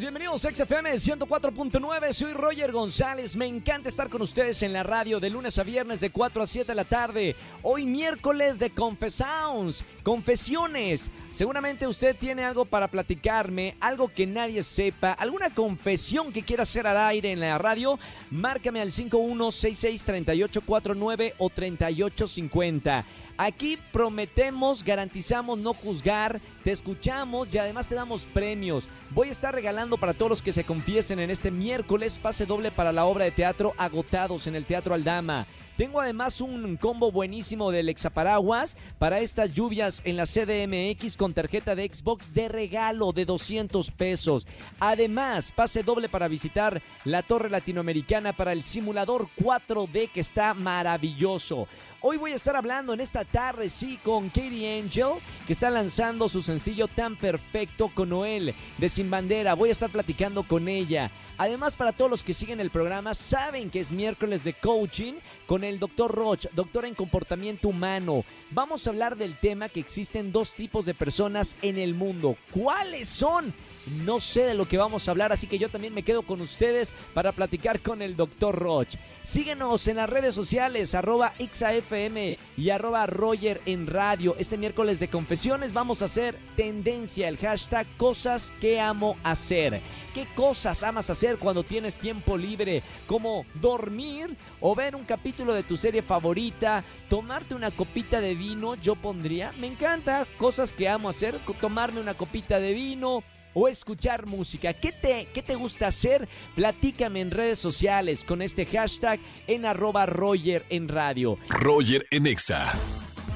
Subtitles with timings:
[0.00, 2.12] Bienvenidos a XFM 104.9.
[2.12, 3.34] Soy Roger González.
[3.34, 6.46] Me encanta estar con ustedes en la radio de lunes a viernes de 4 a
[6.46, 7.34] 7 de la tarde.
[7.62, 11.10] Hoy miércoles de Confessounds, confesiones.
[11.32, 16.86] Seguramente usted tiene algo para platicarme, algo que nadie sepa, alguna confesión que quiera hacer
[16.86, 17.98] al aire en la radio.
[18.30, 23.06] Márcame al 51663849 o 3850.
[23.38, 28.88] Aquí prometemos, garantizamos no juzgar, te escuchamos y además te damos premios.
[29.10, 32.72] Voy a estar regalando para todos los que se confiesen en este miércoles pase doble
[32.72, 35.46] para la obra de teatro Agotados en el Teatro Aldama.
[35.76, 41.74] Tengo además un combo buenísimo del Exaparaguas para estas lluvias en la CDMX con tarjeta
[41.74, 44.46] de Xbox de regalo de 200 pesos.
[44.80, 51.68] Además, pase doble para visitar la Torre Latinoamericana para el simulador 4D que está maravilloso.
[52.00, 55.14] Hoy voy a estar hablando en esta tarde, sí, con Katie Angel,
[55.46, 59.54] que está lanzando su sencillo Tan Perfecto con Noel de Sin Bandera.
[59.54, 61.10] Voy a estar platicando con ella.
[61.38, 65.14] Además, para todos los que siguen el programa, saben que es miércoles de coaching
[65.46, 68.24] con el doctor Roch, doctor en comportamiento humano.
[68.50, 72.36] Vamos a hablar del tema que existen dos tipos de personas en el mundo.
[72.52, 73.52] ¿Cuáles son?
[73.86, 76.40] No sé de lo que vamos a hablar, así que yo también me quedo con
[76.40, 78.96] ustedes para platicar con el doctor Roch.
[79.22, 84.34] Síguenos en las redes sociales, arroba XAFM y arroba Roger en radio.
[84.40, 89.80] Este miércoles de confesiones vamos a hacer tendencia, el hashtag cosas que amo hacer.
[90.12, 92.82] ¿Qué cosas amas hacer cuando tienes tiempo libre?
[93.06, 98.74] Como dormir o ver un capítulo de tu serie favorita, tomarte una copita de vino,
[98.76, 99.52] yo pondría.
[99.60, 103.22] Me encanta cosas que amo hacer, tomarme una copita de vino
[103.58, 104.74] o escuchar música.
[104.74, 106.28] ¿Qué te, ¿Qué te gusta hacer?
[106.54, 111.38] Platícame en redes sociales con este hashtag en arroba Roger en radio.
[111.48, 112.74] Roger en Exa.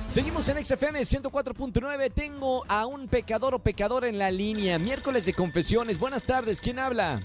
[0.06, 2.12] Seguimos en XFM 104.9.
[2.12, 4.78] Tengo a un pecador o pecadora en la línea.
[4.78, 5.98] Miércoles de confesiones.
[5.98, 6.60] Buenas tardes.
[6.60, 7.20] ¿Quién habla?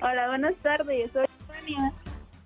[0.00, 1.10] Hola, buenas tardes.
[1.12, 1.92] Soy Vania.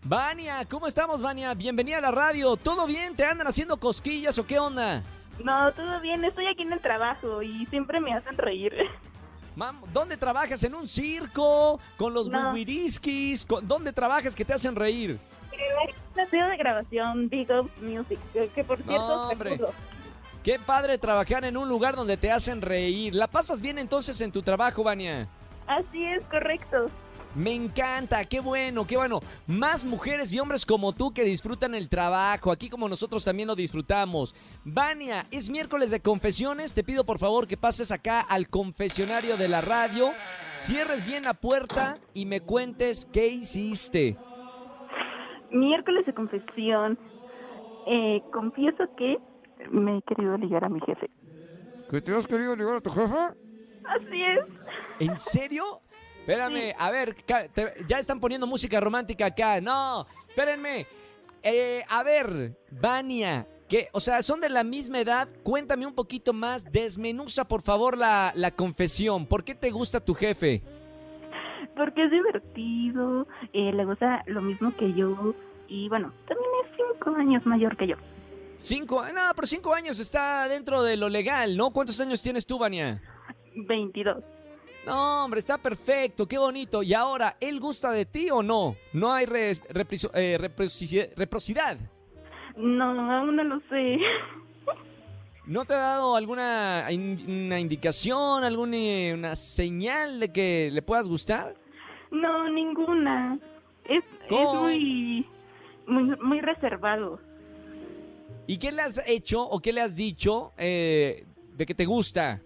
[0.05, 1.53] Vania, ¿cómo estamos, Vania?
[1.53, 2.57] Bienvenida a la radio.
[2.57, 3.15] ¿Todo bien?
[3.17, 5.03] ¿Te andan haciendo cosquillas o qué onda?
[5.45, 6.25] No, todo bien.
[6.25, 8.73] Estoy aquí en el trabajo y siempre me hacen reír.
[9.93, 10.63] ¿dónde trabajas?
[10.65, 11.79] ¿En un circo?
[11.97, 12.53] ¿Con los No.
[13.47, 15.19] ¿Con- ¿Dónde trabajas que te hacen reír?
[16.15, 18.19] La estudio de grabación Big Up Music,
[18.55, 19.69] que, por cierto No.
[20.43, 23.15] Qué padre trabajar en un lugar donde te hacen reír.
[23.15, 25.29] ¿La pasas bien entonces en tu trabajo, Vania?
[25.69, 26.87] Así es, correcto.
[27.35, 29.21] Me encanta, qué bueno, qué bueno.
[29.47, 33.55] Más mujeres y hombres como tú que disfrutan el trabajo, aquí como nosotros también lo
[33.55, 34.35] disfrutamos.
[34.65, 39.49] Vania, es miércoles de confesiones, te pido por favor que pases acá al confesionario de
[39.49, 40.11] la radio,
[40.53, 44.19] cierres bien la puerta y me cuentes qué hiciste.
[45.51, 46.99] Miércoles de confesión.
[47.87, 49.17] Eh, confieso que
[49.71, 51.11] me he querido ligar a mi jefe.
[51.91, 53.35] ¿Que te has querido ligar a tu jefa?
[53.85, 54.47] Así es.
[55.01, 55.81] ¿En serio?
[56.23, 59.61] Espérame, a ver, ca- te- ya están poniendo música romántica acá.
[59.61, 60.87] No, espérenme.
[61.43, 65.29] Eh, a ver, Vania, que, o sea, son de la misma edad.
[65.43, 66.65] Cuéntame un poquito más.
[66.71, 69.27] Desmenuza, por favor, la, la confesión.
[69.27, 70.63] ¿Por qué te gusta tu jefe?
[71.77, 75.35] Porque es divertido, eh, le gusta lo mismo que yo
[75.69, 77.97] y bueno, también es cinco años mayor que yo.
[78.59, 81.71] Cinco, no, pero cinco años está dentro de lo legal, ¿no?
[81.71, 83.01] ¿Cuántos años tienes tú, Vania?
[83.55, 84.23] 22.
[84.87, 86.83] No, hombre, está perfecto, qué bonito.
[86.83, 88.75] Y ahora, ¿él gusta de ti o no?
[88.93, 91.79] No hay res- repriso- eh, reproci- reciprocidad.
[92.57, 93.99] No, aún no lo sé.
[95.47, 98.77] ¿No te ha dado alguna in- una indicación, alguna
[99.15, 101.55] una señal de que le puedas gustar?
[102.11, 103.39] No, ninguna.
[103.89, 105.27] Es, es muy,
[105.87, 107.21] muy, muy reservado.
[108.47, 111.25] ¿Y qué le has hecho o qué le has dicho eh,
[111.57, 112.41] de que te gusta?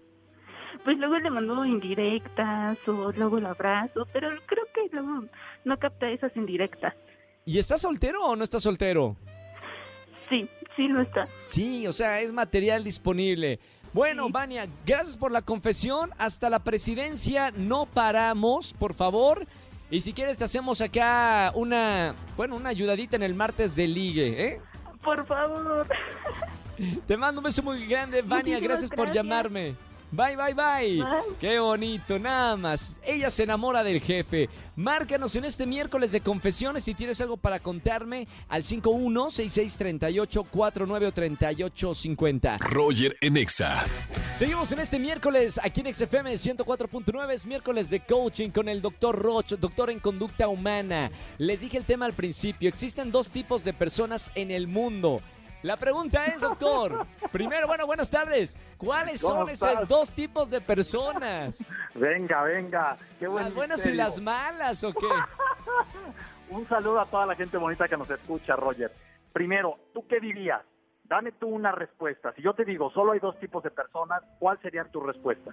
[0.87, 5.25] Pues luego le mando indirectas o luego lo abrazo, pero creo que luego
[5.65, 6.93] no capta esas indirectas.
[7.43, 9.17] ¿Y estás soltero o no estás soltero?
[10.29, 11.27] Sí, sí lo está.
[11.39, 13.59] Sí, o sea, es material disponible.
[13.91, 16.11] Bueno, Vania, gracias por la confesión.
[16.17, 19.45] Hasta la presidencia no paramos, por favor.
[19.91, 24.47] Y si quieres te hacemos acá una, bueno, una ayudadita en el martes de ligue,
[24.47, 24.61] ¿eh?
[25.03, 25.85] Por favor.
[27.05, 28.57] Te mando un beso muy grande, Vania.
[28.61, 29.75] Gracias por llamarme.
[30.11, 31.03] Bye, bye, bye.
[31.03, 31.35] Bye.
[31.39, 32.99] Qué bonito, nada más.
[33.03, 34.49] Ella se enamora del jefe.
[34.77, 42.57] Márcanos en este miércoles de confesiones si tienes algo para contarme al 51663849 o 3850.
[42.59, 43.85] Roger en Exa.
[44.33, 49.17] Seguimos en este miércoles aquí en XFM 104.9, es miércoles de coaching con el doctor
[49.17, 51.11] Roch, doctor en conducta humana.
[51.37, 55.21] Les dije el tema al principio, existen dos tipos de personas en el mundo.
[55.63, 60.61] La pregunta es, doctor, primero, bueno, buenas tardes, ¿cuáles ¿Cómo son esos dos tipos de
[60.61, 61.63] personas?
[61.95, 62.97] Venga, venga.
[63.19, 65.07] Qué buen ¿Las buenas y las malas o qué?
[66.49, 68.91] Un saludo a toda la gente bonita que nos escucha, Roger.
[69.33, 70.61] Primero, ¿tú qué dirías?
[71.03, 72.33] Dame tú una respuesta.
[72.35, 75.51] Si yo te digo, solo hay dos tipos de personas, ¿cuál sería tu respuesta?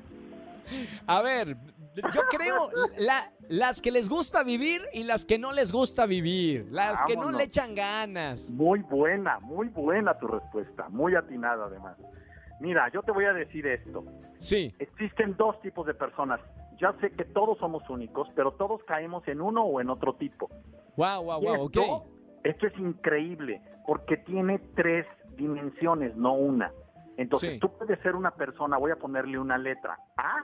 [1.07, 1.57] A ver,
[1.95, 6.67] yo creo la- las que les gusta vivir y las que no les gusta vivir,
[6.71, 8.51] las que no le echan ganas.
[8.53, 10.89] Muy buena, muy buena tu respuesta.
[10.89, 11.97] Muy atinada, además.
[12.61, 14.05] Mira, yo te voy a decir esto.
[14.39, 16.41] Sí, Existen dos tipos de personas.
[16.81, 20.49] Ya sé que todos somos únicos, pero todos caemos en uno o en otro tipo.
[20.97, 21.77] wow, wow, wow, ok.
[21.77, 22.05] esto,
[22.45, 25.07] esto es increíble porque tiene tres
[25.37, 26.73] dimensiones, no una.
[27.17, 27.59] Entonces, Sí.
[27.61, 30.43] tú puedes ser una persona, voy a ponerle una letra A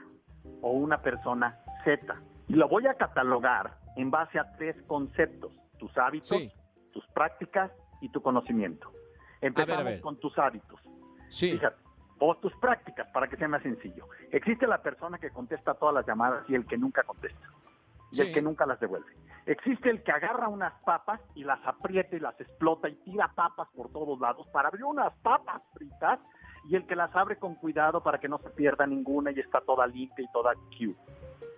[0.61, 2.15] o una persona Z.
[2.47, 6.51] Y lo voy a catalogar en base a tres conceptos, tus hábitos, Sí.
[6.93, 7.71] tus prácticas
[8.01, 8.91] y tu conocimiento.
[9.41, 10.01] Empezamos ver.
[10.01, 10.79] con tus hábitos.
[11.29, 11.77] Sí, Fíjate,
[12.19, 14.07] o tus prácticas para que sea más sencillo.
[14.31, 17.47] Existe la persona que contesta todas las llamadas y el que nunca contesta.
[18.11, 18.21] Y Sí.
[18.23, 19.11] el que nunca las devuelve.
[19.45, 23.67] Existe el que agarra unas papas y las aprieta y las explota y tira papas
[23.75, 26.19] por todos lados para abrir unas papas fritas
[26.65, 29.61] y el que las abre con cuidado para que no se pierda ninguna y está
[29.61, 30.99] toda limpia y toda cute.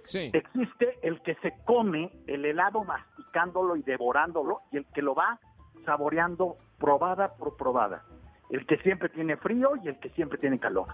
[0.02, 0.32] sí.
[0.34, 5.40] Existe el que se come el helado masticándolo y devorándolo y el que lo va
[5.86, 8.04] saboreando probada por probada.
[8.50, 10.88] El que siempre tiene frío y el que siempre tiene calor.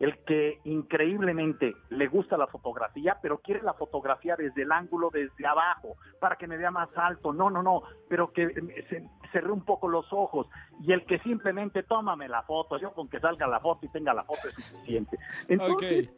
[0.00, 5.46] El que increíblemente le gusta la fotografía, pero quiere la fotografía desde el ángulo desde
[5.46, 7.32] abajo, para que me vea más alto.
[7.32, 10.48] No, no, no, pero que eh, se cerré un poco los ojos.
[10.82, 14.14] Y el que simplemente tómame la foto, yo con que salga la foto y tenga
[14.14, 15.18] la foto es suficiente.
[15.48, 16.08] Entonces,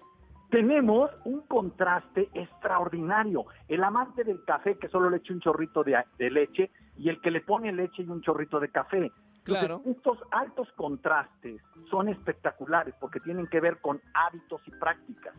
[0.52, 3.46] tenemos un contraste extraordinario.
[3.68, 7.20] El amante del café que solo le echa un chorrito de, de leche y el
[7.20, 9.10] que le pone leche y un chorrito de café.
[9.44, 9.82] Entonces, Claro.
[9.86, 11.60] estos altos contrastes
[11.90, 15.34] son espectaculares porque tienen que ver con hábitos y prácticas.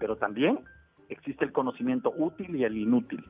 [0.00, 0.64] Pero también
[1.08, 3.24] existe el conocimiento útil y el inútil.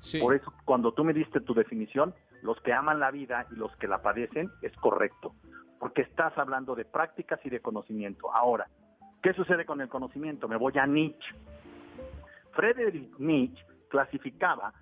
[0.00, 0.20] Sí.
[0.20, 3.74] Por eso, cuando tú me diste tu definición, los que aman la vida y los
[3.76, 5.34] que la padecen, es correcto.
[5.80, 8.30] Porque estás hablando de prácticas y de conocimiento.
[8.32, 8.68] Ahora,
[9.22, 10.46] ¿qué sucede con el conocimiento?
[10.46, 11.34] Me voy a Nietzsche.
[12.52, 14.74] Friedrich Nietzsche clasificaba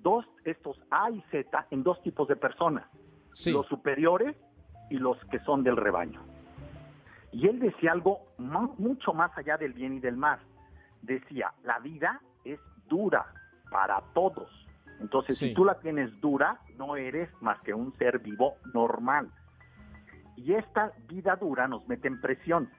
[0.00, 2.84] dos, estos A y Z en dos tipos de personas.
[3.32, 3.52] Sí.
[3.52, 4.36] Los superiores
[4.90, 6.20] y los que son del rebaño.
[7.32, 10.38] Y él decía algo mu- mucho más allá del bien y del mal.
[11.00, 13.24] Decía, la vida es dura
[13.70, 14.50] para todos.
[15.00, 15.48] Entonces, Sí.
[15.48, 19.30] si tú la tienes dura, no eres más que un ser vivo normal.
[20.36, 22.70] Y esta vida dura nos mete en presión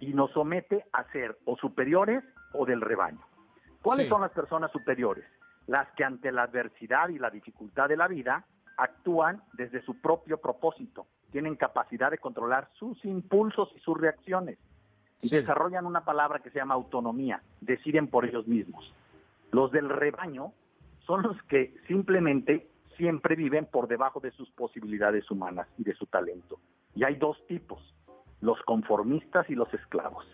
[0.00, 3.20] y nos somete a ser o superiores o del rebaño.
[3.82, 4.10] ¿Cuáles Sí.
[4.10, 5.24] son las personas superiores?
[5.66, 8.44] Las que ante la adversidad y la dificultad de la vida
[8.82, 14.58] actúan desde su propio propósito, tienen capacidad de controlar sus impulsos y sus reacciones
[15.22, 15.36] y Sí.
[15.36, 18.92] desarrollan una palabra que se llama autonomía, deciden por ellos mismos.
[19.52, 20.52] Los del rebaño
[21.06, 26.06] son los que simplemente siempre viven por debajo de sus posibilidades humanas y de su
[26.06, 26.58] talento.
[26.94, 27.80] Y hay dos tipos,
[28.40, 30.26] los conformistas y los esclavos.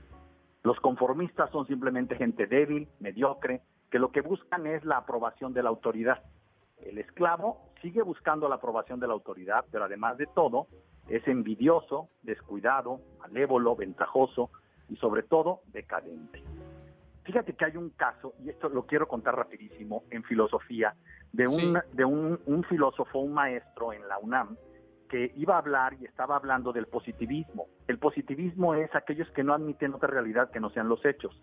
[0.64, 5.62] Los conformistas son simplemente gente débil, mediocre, que lo que buscan es la aprobación de
[5.62, 6.22] la autoridad.
[6.84, 10.66] El esclavo sigue buscando la aprobación de la autoridad, pero además de todo,
[11.08, 14.50] es envidioso, descuidado, malévolo, ventajoso
[14.88, 16.42] y sobre todo decadente.
[17.24, 20.94] Fíjate que hay un caso, y esto lo quiero contar rapidísimo, en filosofía,
[21.32, 21.72] de un, Sí.
[21.92, 24.56] de un, un filósofo, un maestro en la UNAM,
[25.10, 27.66] que iba a hablar y estaba hablando del positivismo.
[27.86, 31.38] El positivismo es aquellos que no admiten otra realidad que no sean los hechos.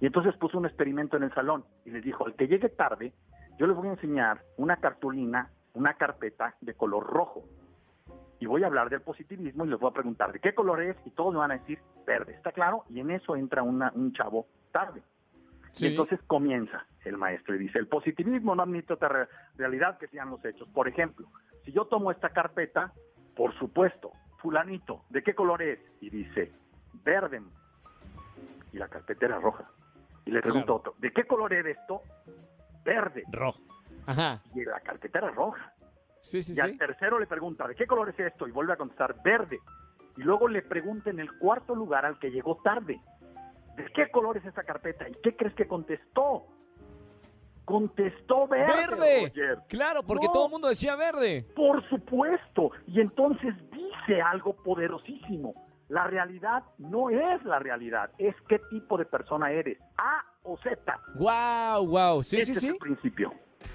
[0.00, 3.12] Y entonces puso un experimento en el salón y les dijo, al que llegue tarde,
[3.58, 7.44] yo les voy a enseñar una cartulina, una carpeta de color rojo.
[8.40, 10.96] Y voy a hablar del positivismo y les voy a preguntar de qué color es
[11.04, 12.84] y todos me van a decir verde, ¿está claro?
[12.90, 15.02] Y en eso entra una- un chavo tarde.
[15.70, 15.86] Sí.
[15.86, 20.08] Y entonces comienza el maestro y dice, el positivismo no admite otra re- realidad que
[20.08, 20.68] sean los hechos.
[20.68, 21.26] Por ejemplo,
[21.64, 22.92] si yo tomo esta carpeta,
[23.34, 25.80] por supuesto, fulanito, ¿de qué color es?
[26.00, 26.52] Y dice,
[27.04, 27.42] verde.
[28.72, 29.64] Y la carpeta era roja.
[30.26, 30.74] Y le pregunto Claro.
[30.74, 32.02] a otro, ¿de qué color es esto?
[32.84, 33.24] Verde.
[33.32, 33.60] Rojo.
[34.06, 34.42] Ajá.
[34.54, 35.72] Y la carpeta era roja.
[36.20, 36.78] Sí, sí, Y al sí.
[36.78, 38.48] tercero le pregunta, ¿de qué color es esto?
[38.48, 39.58] Y vuelve a contestar, verde.
[40.16, 43.00] Y luego le pregunta en el cuarto lugar al que llegó tarde.
[43.76, 45.08] ¿de qué color es esa carpeta?
[45.08, 46.46] ¿Y qué crees que contestó?
[47.64, 48.72] Contestó verde.
[48.72, 49.20] ¡Verde!
[49.28, 49.58] Roger.
[49.68, 50.32] Claro, porque No.
[50.32, 51.46] todo el mundo decía verde.
[51.56, 52.70] Por supuesto.
[52.86, 55.54] Y entonces dice algo poderosísimo.
[55.88, 60.98] La realidad no es la realidad, es qué tipo de persona eres, A o Z.
[61.16, 62.22] ¡Wow, wow!
[62.22, 62.68] Sí, Ese sí, es sí.
[62.68, 63.32] el principio.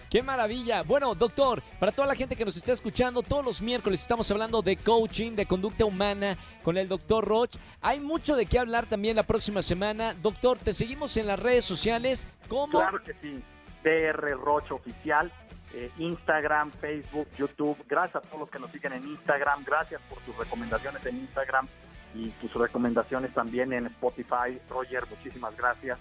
[0.10, 0.82] ¡Qué maravilla!
[0.82, 4.64] Bueno, doctor, para toda la gente que nos está escuchando, todos los miércoles estamos hablando
[4.64, 7.56] de coaching, de conducta humana con el doctor Roch.
[7.80, 10.16] Hay mucho de qué hablar también la próxima semana.
[10.16, 12.26] Doctor, te seguimos en las redes sociales.
[12.48, 12.80] ¿Cómo?
[12.80, 13.44] Claro que sí.
[13.84, 15.32] DR Rocha Oficial,
[15.74, 17.78] eh, Instagram, Facebook, YouTube.
[17.88, 19.64] Gracias a todos los que nos siguen en Instagram.
[19.64, 21.68] Gracias por tus recomendaciones en Instagram
[22.16, 24.60] y tus recomendaciones también en Spotify.
[24.70, 26.00] Roger, muchísimas gracias.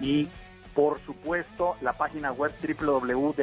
[0.00, 0.30] Y
[0.74, 3.40] por supuesto, la página web www.drroch.mx.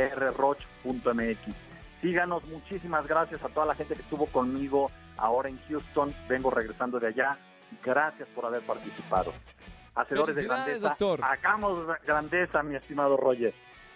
[2.02, 6.14] Síganos, muchísimas gracias a toda la gente que estuvo conmigo ahora en Houston.
[6.30, 7.38] Vengo regresando de allá.
[7.84, 9.34] Gracias por haber participado.
[9.96, 10.90] Hacedores de grandeza.
[10.90, 11.20] doctor.
[11.24, 13.54] Hagamos grandeza, mi estimado Roger.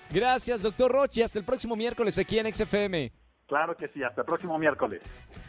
[0.09, 3.11] Gracias, doctor Roch, y hasta el próximo miércoles aquí en XFM.
[3.51, 5.03] Claro que sí, hasta el próximo miércoles.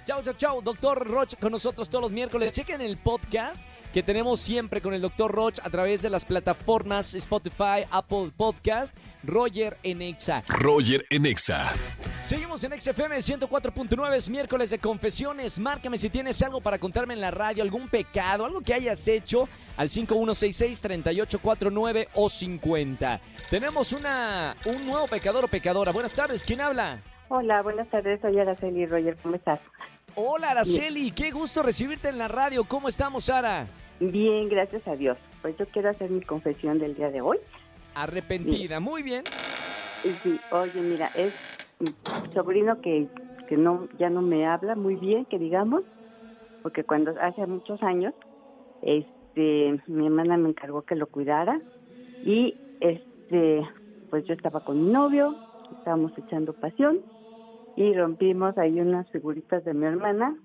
[0.04, 0.60] Chau, chau, chau.
[0.60, 2.50] Doctor Roch con nosotros todos los miércoles.
[2.50, 7.14] Chequen el podcast que tenemos siempre con el doctor Roch a través de las plataformas
[7.14, 10.42] Spotify, Apple Podcast, Roger en Exa.
[10.48, 11.74] Roger en Exa.
[12.24, 15.60] Seguimos en XFM 104.9, es miércoles de confesiones.
[15.60, 19.48] Márcame si tienes algo para contarme en la radio, algún pecado, algo que hayas hecho
[19.76, 23.20] al 5166-3849 o 50.
[23.48, 25.92] Tenemos una, un nuevo pecador o pecadora.
[25.92, 27.00] Buenas tardes, ¿quién habla?
[27.34, 29.58] Hola, buenas tardes, soy Araceli Roger, ¿cómo estás?
[30.16, 32.64] Hola, Araceli, qué gusto recibirte en la radio.
[32.68, 33.68] ¿Cómo estamos, Sara?
[34.00, 35.16] Bien, gracias a Dios.
[35.40, 37.38] Pues yo quiero hacer mi confesión del día de hoy.
[37.94, 39.24] Arrepentida, muy bien.
[40.02, 41.32] Sí, oye, mira, es
[41.78, 41.94] mi
[42.34, 43.08] sobrino que,
[43.48, 45.84] que no ya no me habla muy bien, que digamos,
[46.62, 48.12] porque cuando hace muchos años,
[48.82, 51.58] este, mi hermana me encargó que lo cuidara
[52.26, 53.66] y este,
[54.10, 55.34] pues yo estaba con mi novio,
[55.78, 57.00] estábamos echando pasión
[57.76, 60.36] y rompimos ahí unas figuritas de mi hermana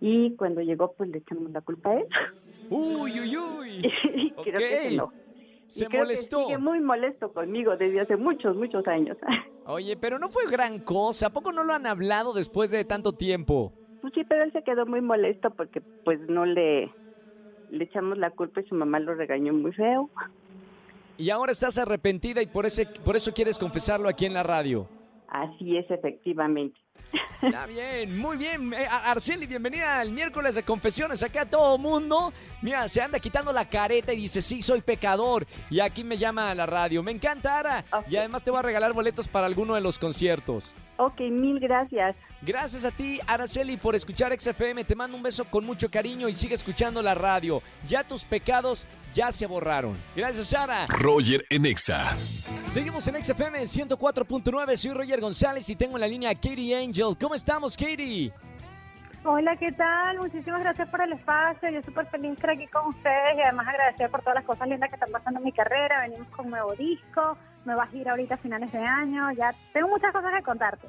[0.00, 2.06] y cuando llegó pues le echamos la culpa a él
[2.70, 3.92] Uy, uy, uy.
[4.14, 4.94] y creo que se.
[4.94, 4.98] Y
[5.86, 6.44] creo que molestó.
[6.44, 9.16] sigue muy molesto conmigo desde hace muchos, muchos años.
[9.66, 11.26] Oye, pero no fue gran cosa.
[11.26, 13.72] ¿A poco no lo han hablado después de tanto tiempo?
[14.00, 16.90] Pues sí, pero él se quedó muy molesto porque pues no le,
[17.70, 20.08] le echamos la culpa y su mamá lo regañó muy feo.
[21.18, 24.88] Y ahora estás arrepentida y por, ese, por eso quieres confesarlo aquí en la radio.
[25.28, 26.78] Así es, efectivamente.
[27.40, 28.72] Está bien, muy bien.
[28.72, 31.22] Eh, Ar- Arceli, bienvenida al miércoles de confesiones.
[31.22, 32.32] Acá todo mundo,
[32.62, 35.46] mira, se anda quitando la careta y dice, sí, soy pecador.
[35.70, 37.02] Y aquí me llama a la radio.
[37.02, 37.84] Me encanta, Ara.
[38.08, 40.72] Y además te voy a regalar boletos para alguno de los conciertos.
[40.96, 42.16] Ok, mil gracias.
[42.40, 44.84] Gracias a ti, Araceli, por escuchar XFM.
[44.84, 47.62] Te mando un beso con mucho cariño y sigue escuchando la radio.
[47.86, 49.96] Ya tus pecados ya se borraron.
[50.14, 50.86] Gracias, Sara.
[50.86, 52.16] Roger en Exa.
[52.68, 54.76] Seguimos en XFM 104.9.
[54.76, 57.16] Soy Roger González y tengo en la línea a Katie Angel.
[57.20, 58.32] ¿Cómo estamos, Katie?
[59.24, 60.18] Hola, ¿qué tal?
[60.18, 61.70] Muchísimas gracias por el espacio.
[61.70, 64.68] Yo súper feliz de estar aquí con ustedes y además agradecida por todas las cosas
[64.68, 66.02] lindas que están pasando en mi carrera.
[66.02, 69.32] Venimos con nuevo disco, nueva gira ahorita a finales de año.
[69.32, 70.86] Ya tengo muchas cosas que contarte.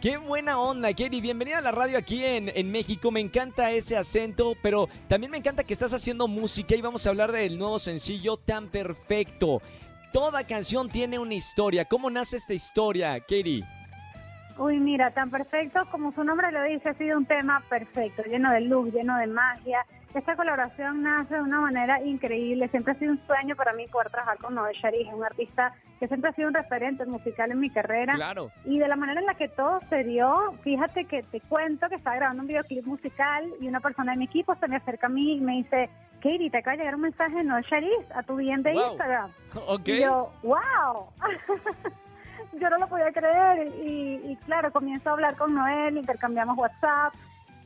[0.00, 1.20] Qué buena onda, Katie.
[1.20, 3.10] Bienvenida a la radio aquí en, en México.
[3.10, 7.10] Me encanta ese acento, pero también me encanta que estás haciendo música y vamos a
[7.10, 9.60] hablar del nuevo sencillo Tan Perfecto.
[10.10, 11.84] Toda canción tiene una historia.
[11.84, 13.62] ¿Cómo nace esta historia, Katie?
[14.56, 18.52] Uy, mira, tan perfecto como su nombre lo dice, ha sido un tema perfecto, lleno
[18.52, 19.84] de luz, lleno de magia.
[20.12, 22.66] Esta colaboración nace de una manera increíble.
[22.68, 26.08] Siempre ha sido un sueño para mí poder trabajar con Noel Sharif, un artista que
[26.08, 28.14] siempre ha sido un referente musical en mi carrera.
[28.14, 28.50] Claro.
[28.64, 31.94] Y de la manera en la que todo se dio, fíjate que te cuento que
[31.94, 35.10] estaba grabando un videoclip musical y una persona de mi equipo se me acerca a
[35.10, 38.22] mí y me dice, Katie, te acaba de llegar un mensaje de Noel Sharif a
[38.24, 38.90] tu bien de Wow.
[38.90, 39.30] Instagram.
[39.68, 39.88] Ok.
[39.88, 41.06] Y yo, wow.
[42.60, 47.14] yo no lo podía creer y, y claro, comienzo a hablar con Noel, intercambiamos WhatsApp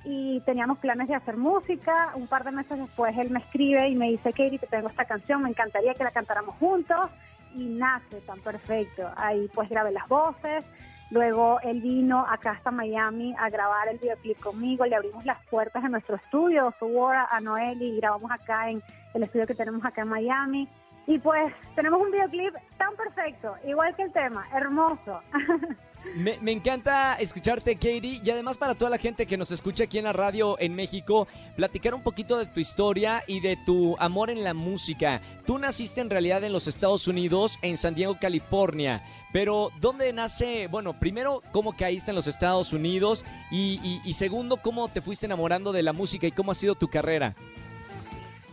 [0.05, 2.13] y teníamos planes de hacer música.
[2.15, 5.05] Un par de meses después él me escribe y me dice, Katie, te tengo esta
[5.05, 7.11] canción, me encantaría que la cantáramos juntos
[7.55, 9.11] y nace tan perfecto.
[9.17, 10.65] Ahí pues grabé las voces.
[11.11, 15.83] Luego él vino acá hasta Miami a grabar el videoclip conmigo, le abrimos las puertas
[15.83, 18.83] de nuestro estudio, su a, a Noel y grabamos acá en
[19.13, 20.69] el estudio que tenemos acá en Miami.
[21.07, 25.21] Y pues tenemos un videoclip tan perfecto, igual que el tema, hermoso.
[26.15, 30.05] Me, encanta escucharte, Katie, y además para toda la gente que nos escucha aquí en
[30.05, 34.45] la radio en México, platicar un poquito de tu historia y de tu amor en
[34.45, 35.21] la música.
[35.45, 40.69] Tú naciste en realidad en los Estados Unidos, en San Diego, California, pero ¿dónde nace?
[40.69, 43.25] Bueno, primero, ¿cómo caíste en los Estados Unidos?
[43.51, 46.89] Y- y segundo, ¿cómo te fuiste enamorando de la música y cómo ha sido tu
[46.89, 47.35] carrera?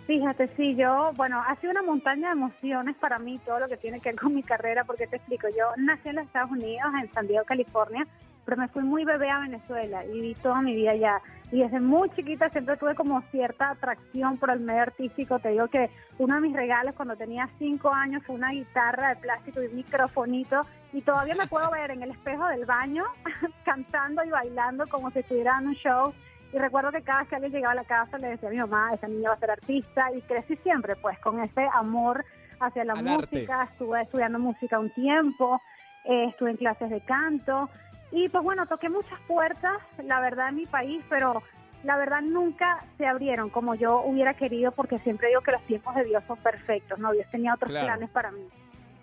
[0.08, 3.78] Fíjate, sí, yo, bueno, ha sido una montaña de emociones para mí todo lo que
[3.78, 6.92] tiene que ver con mi carrera, porque te explico, yo nací en los Estados Unidos,
[7.02, 8.06] en San Diego, California,
[8.46, 11.22] pero me fui muy bebé a Venezuela y viví toda mi vida allá.
[11.52, 15.38] Y desde muy chiquita siempre tuve como cierta atracción por el medio artístico.
[15.40, 19.16] Te digo que uno de mis regalos cuando tenía cinco años fue una guitarra de
[19.18, 20.66] plástico y un microfonito.
[20.94, 23.04] Y todavía me puedo ver en el espejo del baño
[23.66, 26.14] cantando y bailando como si estuviera en un show.
[26.54, 28.58] Y recuerdo que cada vez que alguien llegaba a la casa le decía a mi
[28.58, 30.12] mamá, esa niña va a ser artista.
[30.14, 32.26] Y crecí siempre pues con ese amor
[32.60, 33.70] hacia la música.
[33.72, 35.62] Estuve estudiando música un tiempo,
[36.06, 37.70] eh, estuve en clases de canto.
[38.12, 41.42] Y pues bueno, toqué muchas puertas, la verdad, en mi país, pero
[41.84, 45.96] la verdad nunca se abrieron como yo hubiera querido, porque siempre digo que los tiempos
[45.96, 47.12] de Dios son perfectos, ¿no?
[47.12, 48.48] Dios tenía otros planes para mí.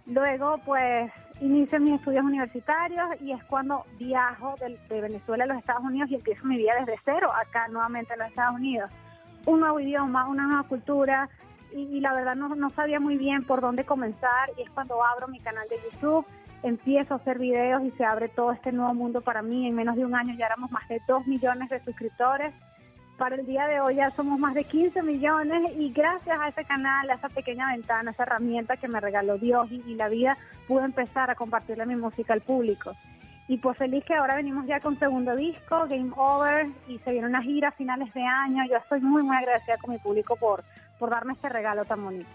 [0.06, 1.10] Luego, pues,
[1.40, 6.16] inicio mis estudios universitarios y es cuando viajo de, Venezuela a los Estados Unidos y
[6.16, 8.90] empiezo mi vida desde cero, acá nuevamente en los Estados Unidos.
[9.47, 11.28] Un nuevo idioma, una nueva cultura
[11.73, 15.28] y, la verdad no, no sabía muy bien por dónde comenzar y es cuando abro
[15.28, 16.26] mi canal de YouTube
[16.62, 19.66] empiezo a hacer videos y se abre todo este nuevo mundo para mí.
[19.66, 22.52] En menos de un año ya éramos más de 2 millones de suscriptores.
[23.18, 26.64] Para el día de hoy ya somos más de 15 millones y gracias a ese
[26.64, 30.38] canal, a esa pequeña ventana, a esa herramienta que me regaló Dios y, la vida,
[30.68, 32.94] pude empezar a compartirle mi música al público.
[33.48, 37.26] Y pues feliz que ahora venimos ya con segundo disco, Game Over, y se viene
[37.26, 38.62] una gira a finales de año.
[38.70, 40.62] Yo estoy muy, muy agradecida con mi público por,
[41.00, 42.30] por darme este regalo tan bonito.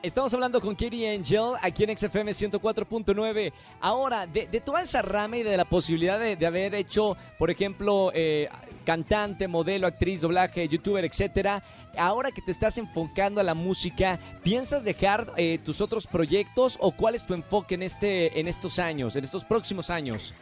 [0.00, 3.52] Estamos hablando con Katie Angel aquí en XFM 104.9.
[3.80, 8.48] Ahora, de, toda esa rama y de la posibilidad de, haber hecho, por ejemplo, eh,
[8.84, 11.64] cantante, modelo, actriz, doblaje, youtuber, etcétera,
[11.96, 16.92] ahora que te estás enfocando a la música, ¿piensas dejar eh, tus otros proyectos o
[16.92, 20.32] cuál es tu enfoque en, este, en estos años, en estos próximos años?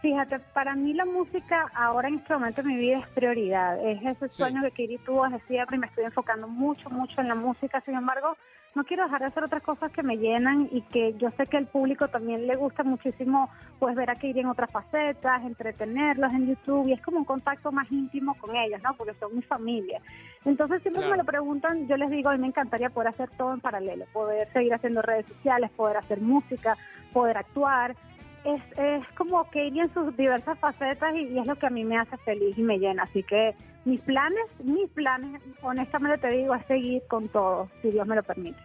[0.00, 3.84] Fíjate, para mí la música ahora en este momento de mi vida es prioridad.
[3.84, 7.26] Es ese sueño que Kiri tuvo desde siempre y me estoy enfocando mucho, mucho en
[7.26, 7.80] la música.
[7.80, 8.36] Sin embargo,
[8.76, 11.56] no quiero dejar de hacer otras cosas que me llenan y que yo sé que
[11.56, 13.50] al público también le gusta muchísimo
[13.80, 17.72] pues ver a Kiri en otras facetas, entretenerlos en YouTube y es como un contacto
[17.72, 18.94] más íntimo con ellos, ¿no?
[18.94, 20.00] Porque son mi familia.
[20.44, 23.52] Entonces siempre me lo preguntan, yo les digo, a mí me encantaría poder hacer todo
[23.52, 26.76] en paralelo, poder seguir haciendo redes sociales, poder hacer música,
[27.12, 27.96] poder actuar
[28.44, 31.84] es, es como que iría en sus diversas facetas y, es lo que a mí
[31.84, 33.04] me hace feliz y me llena.
[33.04, 33.54] Así que
[33.84, 38.22] mis planes, mis planes, honestamente te digo, es seguir con todo, si Dios me lo
[38.22, 38.58] permite.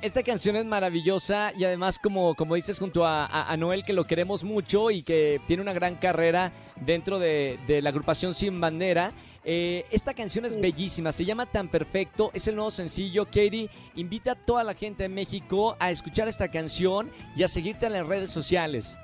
[0.00, 4.44] Esta canción es maravillosa y además como, como dices junto a, Noel que lo queremos
[4.44, 9.12] mucho y que tiene una gran carrera dentro de, la agrupación Sin Bandera.
[9.44, 13.24] Eh, esta canción es bellísima, se llama Tan Perfecto, es el nuevo sencillo.
[13.24, 17.86] Katie, invita a toda la gente de México a escuchar esta canción y a seguirte
[17.86, 18.96] en las redes sociales.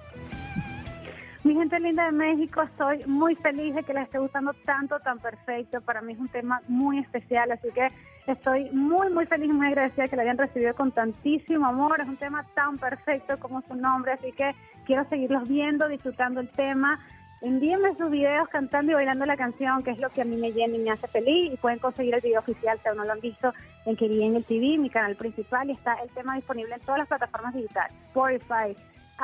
[1.54, 5.80] Gente linda de México, estoy muy feliz de que les esté gustando tanto, tan perfecto.
[5.82, 7.90] Para mí es un tema muy especial, así que
[8.26, 12.00] estoy muy, muy feliz y muy agradecida que lo hayan recibido con tantísimo amor.
[12.00, 14.50] Es un tema tan perfecto como su nombre, así que
[14.84, 16.98] quiero seguirlos viendo, disfrutando el tema.
[17.40, 20.50] Envíenme sus videos cantando y bailando la canción, que es lo que a mí me
[20.50, 21.52] llena y me hace feliz.
[21.52, 23.54] Y pueden conseguir el video oficial, si aún no lo han visto,
[23.86, 25.70] en que en el TV, mi canal principal.
[25.70, 28.76] Y está el tema disponible en todas las plataformas digitales: Spotify,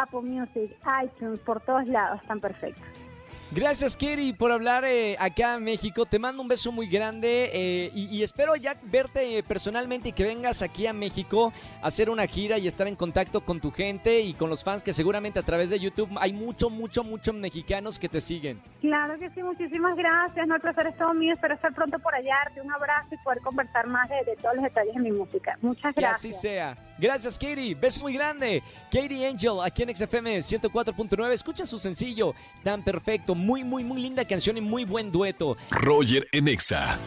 [0.02, 3.09] Apple Music, iTunes, por todos lados, están perfectos.
[3.52, 6.06] Gracias, Kerry, por hablar eh, acá en México.
[6.06, 10.62] Te mando un beso muy grande eh, y, espero ya verte personalmente y que vengas
[10.62, 14.34] aquí a México a hacer una gira y estar en contacto con tu gente y
[14.34, 18.08] con los fans que seguramente a través de YouTube hay mucho, mucho, muchos mexicanos que
[18.08, 18.60] te siguen.
[18.80, 20.46] Claro que sí, muchísimas gracias.
[20.46, 21.34] No, el placer es todo mío.
[21.34, 24.64] Espero estar pronto por allá, darte un abrazo y poder conversar más de, todos los
[24.64, 25.58] detalles de mi música.
[25.60, 26.22] Muchas gracias.
[26.22, 26.76] Que así sea.
[26.98, 27.74] Gracias, Katie.
[27.74, 28.62] Beso muy grande.
[28.92, 31.32] Katie Angel, aquí en XFM 104.9.
[31.32, 32.32] Escucha su sencillo,
[32.62, 35.57] tan perfecto muy, muy, muy linda canción y muy buen dueto.
[35.70, 36.98] Roger Enexa.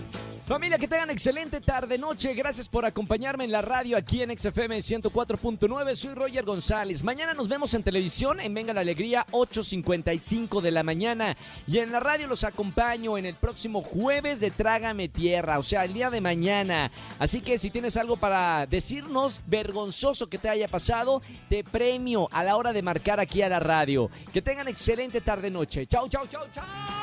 [0.45, 2.33] Familia, que tengan excelente tarde, noche.
[2.33, 5.95] Gracias por acompañarme en la radio aquí en XFM 104.9.
[5.95, 7.01] Soy Roger González.
[7.01, 11.37] Mañana nos vemos en televisión en Venga la Alegría, 8.55 de la mañana.
[11.65, 15.85] Y en la radio los acompaño en el próximo jueves de Trágame Tierra, o sea,
[15.85, 16.91] el día de mañana.
[17.19, 22.43] Así que si tienes algo para decirnos vergonzoso que te haya pasado, te premio a
[22.43, 24.09] la hora de marcar aquí a la radio.
[24.33, 25.87] Que tengan excelente tarde, noche.
[25.87, 27.02] Chau, chau, chau, chau.